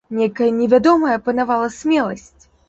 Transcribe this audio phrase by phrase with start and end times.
[0.19, 2.41] Нейкая невядомая апанавала смеласць.